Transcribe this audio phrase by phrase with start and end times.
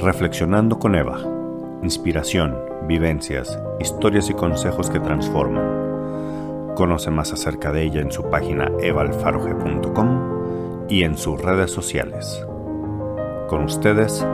[0.00, 1.18] Reflexionando con Eva.
[1.82, 2.56] Inspiración,
[2.86, 6.76] vivencias, historias y consejos que transforman.
[6.76, 12.46] Conoce más acerca de ella en su página evalfaroge.com y en sus redes sociales.
[13.48, 14.24] Con ustedes,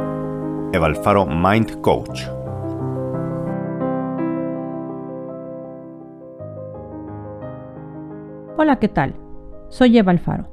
[0.72, 2.25] Eva Alfaro Mind Coach.
[8.58, 9.14] Hola, ¿qué tal?
[9.71, 10.44] Soy Eva Alfaro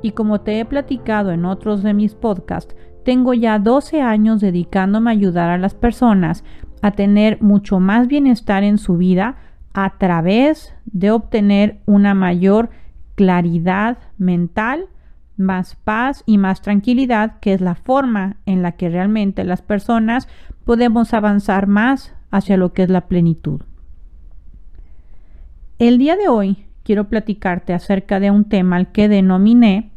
[0.00, 5.10] y como te he platicado en otros de mis podcasts, tengo ya 12 años dedicándome
[5.10, 6.44] a ayudar a las personas
[6.82, 9.36] a tener mucho más bienestar en su vida
[9.72, 12.70] a través de obtener una mayor
[13.14, 14.86] claridad mental,
[15.36, 20.28] más paz y más tranquilidad, que es la forma en la que realmente las personas
[20.64, 23.62] podemos avanzar más hacia lo que es la plenitud.
[25.78, 29.90] El día de hoy quiero platicarte acerca de un tema al que denominé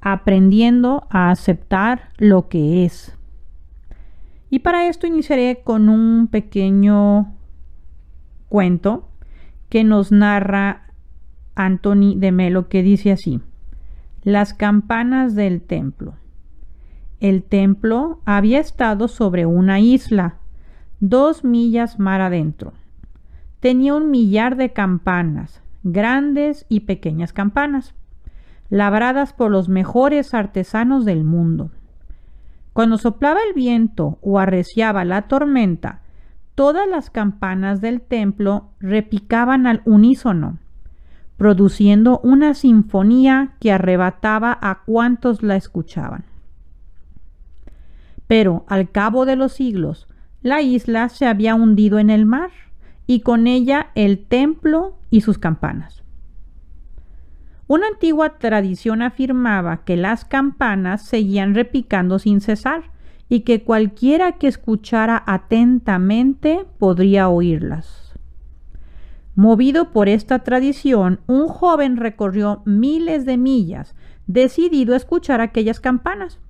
[0.00, 3.16] aprendiendo a aceptar lo que es.
[4.48, 7.34] Y para esto iniciaré con un pequeño
[8.48, 9.08] cuento
[9.68, 10.88] que nos narra
[11.54, 13.40] Anthony de Melo que dice así,
[14.22, 16.14] las campanas del templo.
[17.20, 20.36] El templo había estado sobre una isla,
[21.00, 22.72] dos millas mar adentro.
[23.60, 27.94] Tenía un millar de campanas, grandes y pequeñas campanas
[28.70, 31.70] labradas por los mejores artesanos del mundo.
[32.72, 36.00] Cuando soplaba el viento o arreciaba la tormenta,
[36.54, 40.58] todas las campanas del templo repicaban al unísono,
[41.36, 46.24] produciendo una sinfonía que arrebataba a cuantos la escuchaban.
[48.26, 50.06] Pero al cabo de los siglos,
[50.42, 52.50] la isla se había hundido en el mar
[53.06, 56.04] y con ella el templo y sus campanas.
[57.70, 62.90] Una antigua tradición afirmaba que las campanas seguían repicando sin cesar
[63.28, 68.12] y que cualquiera que escuchara atentamente podría oírlas.
[69.36, 73.94] Movido por esta tradición, un joven recorrió miles de millas,
[74.26, 76.40] decidido a escuchar aquellas campanas.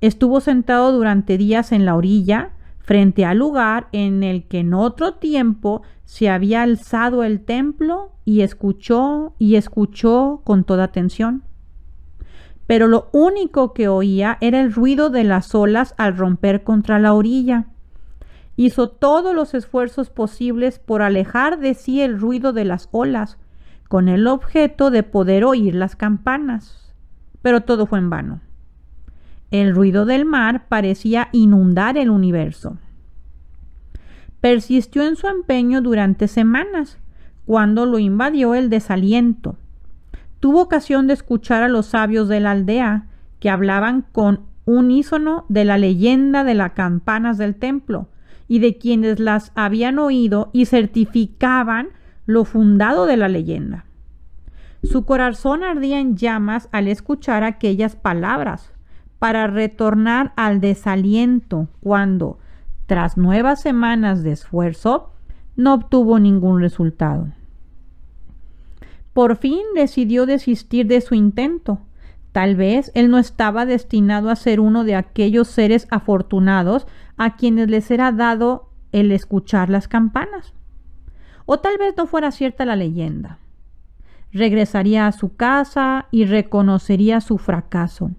[0.00, 2.52] Estuvo sentado durante días en la orilla,
[2.88, 8.40] frente al lugar en el que en otro tiempo se había alzado el templo y
[8.40, 11.42] escuchó y escuchó con toda atención.
[12.66, 17.12] Pero lo único que oía era el ruido de las olas al romper contra la
[17.12, 17.66] orilla.
[18.56, 23.36] Hizo todos los esfuerzos posibles por alejar de sí el ruido de las olas,
[23.88, 26.94] con el objeto de poder oír las campanas.
[27.42, 28.40] Pero todo fue en vano.
[29.50, 32.76] El ruido del mar parecía inundar el universo.
[34.40, 36.98] Persistió en su empeño durante semanas,
[37.46, 39.56] cuando lo invadió el desaliento.
[40.38, 43.06] Tuvo ocasión de escuchar a los sabios de la aldea,
[43.40, 48.08] que hablaban con unísono de la leyenda de las campanas del templo,
[48.48, 51.88] y de quienes las habían oído y certificaban
[52.26, 53.86] lo fundado de la leyenda.
[54.82, 58.72] Su corazón ardía en llamas al escuchar aquellas palabras,
[59.18, 62.38] para retornar al desaliento cuando,
[62.86, 65.12] tras nuevas semanas de esfuerzo,
[65.56, 67.28] no obtuvo ningún resultado.
[69.12, 71.80] Por fin decidió desistir de su intento.
[72.30, 76.86] Tal vez él no estaba destinado a ser uno de aquellos seres afortunados
[77.16, 80.54] a quienes les era dado el escuchar las campanas.
[81.46, 83.38] O tal vez no fuera cierta la leyenda.
[84.32, 88.12] Regresaría a su casa y reconocería su fracaso.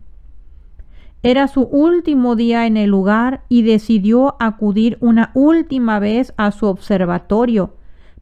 [1.22, 6.66] Era su último día en el lugar y decidió acudir una última vez a su
[6.68, 7.76] observatorio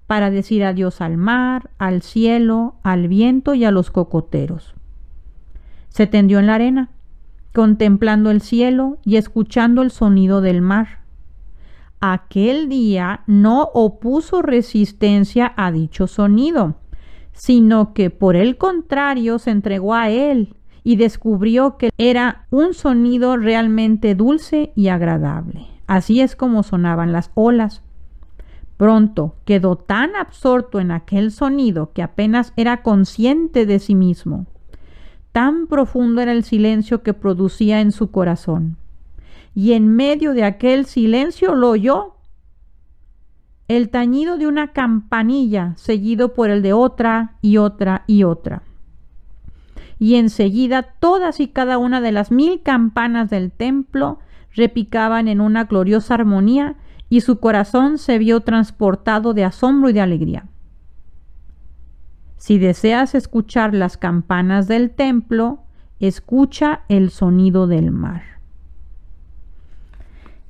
[0.08, 4.74] para decir adiós al mar, al cielo, al viento y a los cocoteros.
[5.90, 6.90] Se tendió en la arena,
[7.54, 11.02] contemplando el cielo y escuchando el sonido del mar.
[12.00, 16.76] Aquel día no opuso resistencia a dicho sonido,
[17.34, 20.56] sino que por el contrario se entregó a él
[20.88, 25.68] y descubrió que era un sonido realmente dulce y agradable.
[25.86, 27.84] Así es como sonaban las olas.
[28.78, 34.46] Pronto quedó tan absorto en aquel sonido que apenas era consciente de sí mismo.
[35.34, 38.78] Tan profundo era el silencio que producía en su corazón.
[39.54, 42.16] Y en medio de aquel silencio lo oyó
[43.68, 48.64] el tañido de una campanilla seguido por el de otra y otra y otra
[50.00, 54.20] y enseguida todas y cada una de las mil campanas del templo
[54.54, 56.76] repicaban en una gloriosa armonía
[57.10, 60.46] y su corazón se vio transportado de asombro y de alegría.
[62.38, 65.60] Si deseas escuchar las campanas del templo,
[66.00, 68.24] escucha el sonido del mar.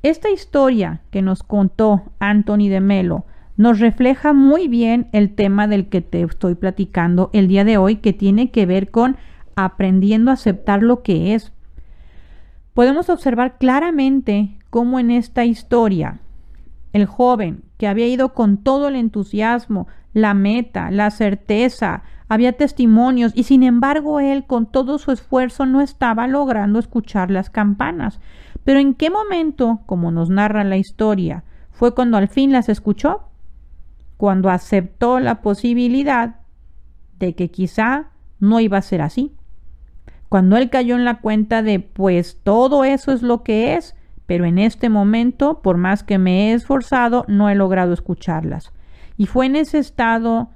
[0.03, 5.89] Esta historia que nos contó Anthony de Melo nos refleja muy bien el tema del
[5.89, 9.17] que te estoy platicando el día de hoy, que tiene que ver con
[9.57, 11.51] aprendiendo a aceptar lo que es.
[12.73, 16.19] Podemos observar claramente cómo en esta historia
[16.93, 23.31] el joven que había ido con todo el entusiasmo, la meta, la certeza, había testimonios
[23.35, 28.19] y sin embargo él con todo su esfuerzo no estaba logrando escuchar las campanas.
[28.63, 33.29] Pero ¿en qué momento, como nos narra la historia, fue cuando al fin las escuchó?
[34.17, 36.41] Cuando aceptó la posibilidad
[37.17, 39.36] de que quizá no iba a ser así.
[40.29, 43.95] Cuando él cayó en la cuenta de, pues todo eso es lo que es,
[44.25, 48.73] pero en este momento, por más que me he esforzado, no he logrado escucharlas.
[49.15, 50.49] Y fue en ese estado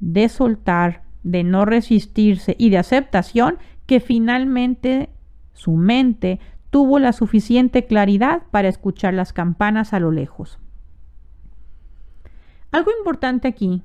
[0.00, 5.10] de soltar, de no resistirse y de aceptación que finalmente
[5.52, 10.58] su mente tuvo la suficiente claridad para escuchar las campanas a lo lejos.
[12.70, 13.82] Algo importante aquí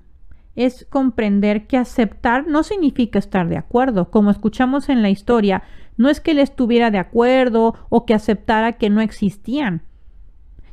[0.57, 4.09] es comprender que aceptar no significa estar de acuerdo.
[4.09, 5.63] Como escuchamos en la historia,
[5.98, 9.83] no es que él estuviera de acuerdo o que aceptara que no existían.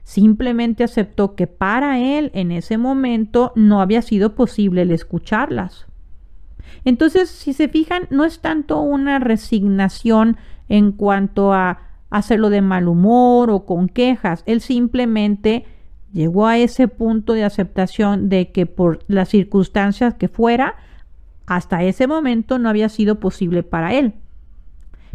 [0.03, 5.87] Simplemente aceptó que para él en ese momento no había sido posible el escucharlas.
[6.87, 10.39] Entonces, si se fijan, no es tanto una resignación
[10.71, 14.45] en cuanto a hacerlo de mal humor o con quejas.
[14.47, 15.67] Él simplemente
[16.15, 20.77] llegó a ese punto de aceptación de que por las circunstancias que fuera,
[21.45, 24.15] hasta ese momento no había sido posible para él.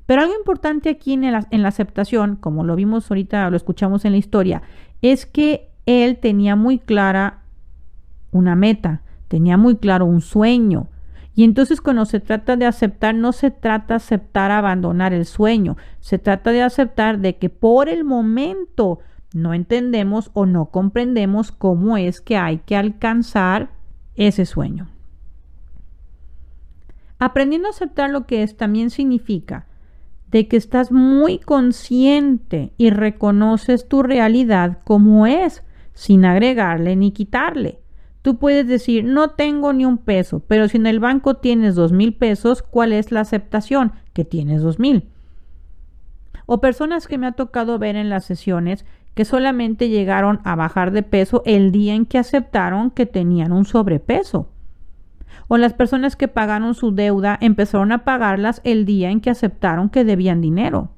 [0.06, 4.06] Pero algo importante aquí en la, en la aceptación, como lo vimos ahorita, lo escuchamos
[4.06, 4.62] en la historia,
[5.02, 7.44] es que él tenía muy clara
[8.32, 10.90] una meta, tenía muy claro un sueño,
[11.34, 15.78] y entonces cuando se trata de aceptar, no se trata de aceptar abandonar el sueño,
[16.02, 19.00] se trata de aceptar de que por el momento
[19.34, 23.72] no entendemos o no comprendemos cómo es que hay que alcanzar
[24.16, 24.90] ese sueño.
[27.20, 29.68] Aprendiendo a aceptar lo que es también significa
[30.32, 37.80] de que estás muy consciente y reconoces tu realidad como es, sin agregarle ni quitarle.
[38.22, 41.92] Tú puedes decir, no tengo ni un peso, pero si en el banco tienes dos
[41.92, 43.94] mil pesos, ¿cuál es la aceptación?
[44.14, 45.10] Que tienes dos mil.
[46.46, 48.86] O personas que me ha tocado ver en las sesiones
[49.20, 53.66] que solamente llegaron a bajar de peso el día en que aceptaron que tenían un
[53.66, 54.48] sobrepeso.
[55.50, 59.90] O las personas que pagaron su deuda empezaron a pagarlas el día en que aceptaron
[59.90, 60.92] que debían dinero,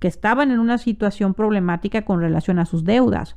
[0.00, 3.36] que estaban en una situación problemática con relación a sus deudas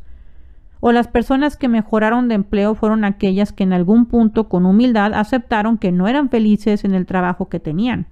[0.80, 5.14] o las personas que mejoraron de empleo fueron aquellas que en algún punto con humildad
[5.14, 8.08] aceptaron que no eran felices en el trabajo que tenían.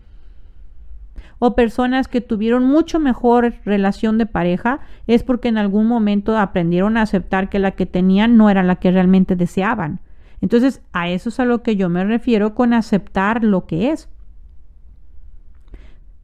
[1.40, 6.98] O personas que tuvieron mucho mejor relación de pareja es porque en algún momento aprendieron
[6.98, 10.00] a aceptar que la que tenían no era la que realmente deseaban.
[10.42, 14.10] Entonces, a eso es a lo que yo me refiero con aceptar lo que es.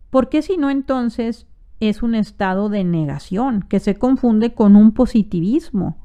[0.09, 1.47] Porque si no, entonces
[1.79, 5.97] es un estado de negación que se confunde con un positivismo.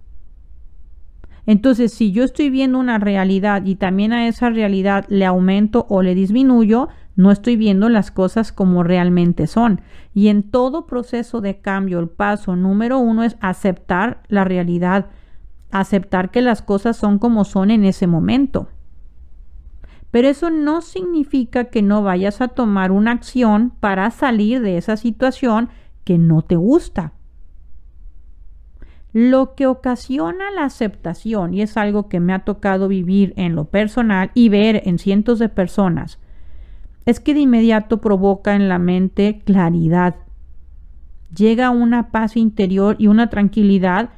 [1.44, 6.02] Entonces, si yo estoy viendo una realidad y también a esa realidad le aumento o
[6.02, 9.80] le disminuyo, no estoy viendo las cosas como realmente son.
[10.14, 15.06] Y en todo proceso de cambio, el paso número uno es aceptar la realidad,
[15.70, 18.68] aceptar que las cosas son como son en ese momento.
[20.10, 24.96] Pero eso no significa que no vayas a tomar una acción para salir de esa
[24.96, 25.70] situación
[26.04, 27.12] que no te gusta.
[29.12, 33.64] Lo que ocasiona la aceptación, y es algo que me ha tocado vivir en lo
[33.64, 36.18] personal y ver en cientos de personas,
[37.06, 40.16] es que de inmediato provoca en la mente claridad.
[41.34, 44.10] Llega una paz interior y una tranquilidad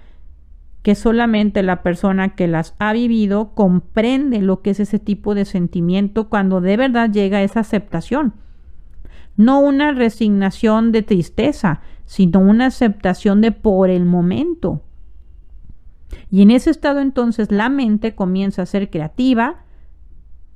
[0.82, 5.44] que solamente la persona que las ha vivido comprende lo que es ese tipo de
[5.44, 8.32] sentimiento cuando de verdad llega esa aceptación.
[9.36, 14.82] No una resignación de tristeza, sino una aceptación de por el momento.
[16.30, 19.64] Y en ese estado entonces la mente comienza a ser creativa,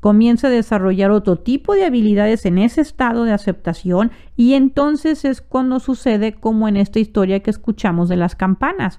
[0.02, 5.40] comienza a desarrollar otro tipo de habilidades en ese estado de aceptación y entonces es
[5.40, 8.98] cuando sucede como en esta historia que escuchamos de las campanas.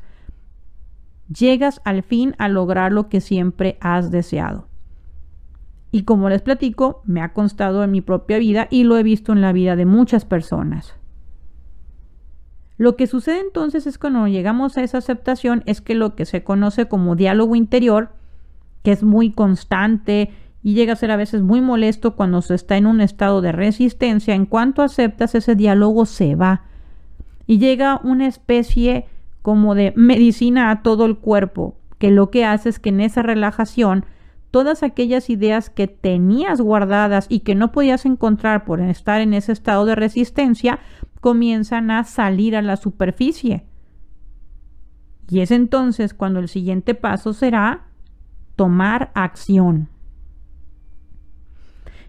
[1.27, 4.69] Llegas al fin a lograr lo que siempre has deseado.
[5.91, 9.33] Y como les platico, me ha constado en mi propia vida y lo he visto
[9.33, 10.95] en la vida de muchas personas.
[12.77, 16.45] Lo que sucede entonces es cuando llegamos a esa aceptación es que lo que se
[16.45, 18.11] conoce como diálogo interior,
[18.83, 20.31] que es muy constante
[20.63, 23.51] y llega a ser a veces muy molesto cuando se está en un estado de
[23.51, 26.63] resistencia, en cuanto aceptas ese diálogo se va
[27.45, 29.05] y llega una especie
[29.41, 33.21] como de medicina a todo el cuerpo, que lo que hace es que en esa
[33.21, 34.05] relajación
[34.51, 39.51] todas aquellas ideas que tenías guardadas y que no podías encontrar por estar en ese
[39.51, 40.79] estado de resistencia,
[41.21, 43.65] comienzan a salir a la superficie.
[45.27, 47.87] Y es entonces cuando el siguiente paso será
[48.55, 49.89] tomar acción.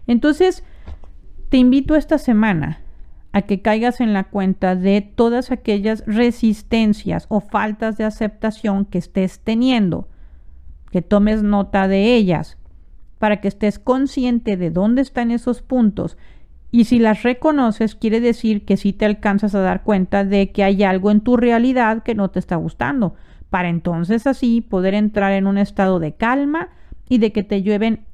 [0.07, 0.63] Entonces,
[1.49, 2.81] te invito esta semana
[3.31, 8.97] a que caigas en la cuenta de todas aquellas resistencias o faltas de aceptación que
[8.97, 10.07] estés teniendo
[10.95, 12.57] que tomes nota de ellas
[13.19, 16.17] para que estés consciente de dónde están esos puntos.
[16.71, 20.63] Y si las reconoces quiere decir que sí te alcanzas a dar cuenta de que
[20.63, 23.15] hay algo en tu realidad que no te está gustando,
[23.49, 26.69] para entonces así poder entrar en un estado de calma
[27.09, 27.61] y de que te,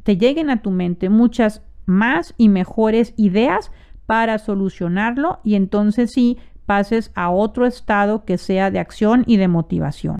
[0.03, 3.71] te lleguen a tu mente muchas más y mejores ideas
[4.05, 9.47] para solucionarlo y entonces sí pases a otro estado que sea de acción y de
[9.47, 10.19] motivación.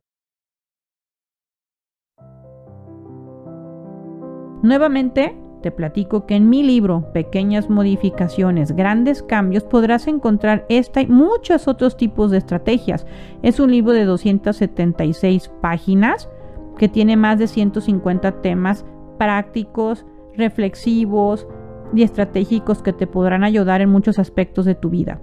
[4.64, 11.08] Nuevamente, te platico que en mi libro Pequeñas modificaciones, grandes cambios podrás encontrar esta y
[11.08, 13.06] muchos otros tipos de estrategias.
[13.44, 16.30] Es un libro de 276 páginas
[16.78, 18.86] que tiene más de 150 temas
[19.18, 21.48] prácticos, reflexivos
[21.94, 25.22] y estratégicos que te podrán ayudar en muchos aspectos de tu vida.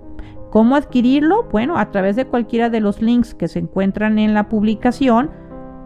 [0.51, 1.45] ¿Cómo adquirirlo?
[1.51, 5.31] Bueno, a través de cualquiera de los links que se encuentran en la publicación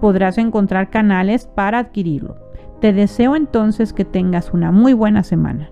[0.01, 2.37] podrás encontrar canales para adquirirlo.
[2.81, 5.71] Te deseo entonces que tengas una muy buena semana.